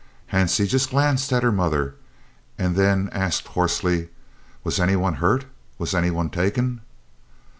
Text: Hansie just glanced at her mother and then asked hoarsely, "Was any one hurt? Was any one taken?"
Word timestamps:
Hansie 0.33 0.67
just 0.67 0.89
glanced 0.89 1.31
at 1.31 1.43
her 1.43 1.51
mother 1.51 1.93
and 2.57 2.75
then 2.75 3.07
asked 3.11 3.45
hoarsely, 3.49 4.09
"Was 4.63 4.79
any 4.79 4.95
one 4.95 5.13
hurt? 5.21 5.45
Was 5.77 5.93
any 5.93 6.09
one 6.09 6.31
taken?" 6.31 6.81